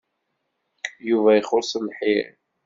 [1.07, 2.25] Yuba ixuṣ lḥir.